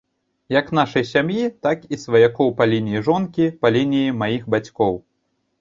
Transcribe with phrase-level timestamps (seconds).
[0.53, 4.93] Як нашай сям'і, так і сваякоў па лініі жонкі, па лініі маіх бацькоў.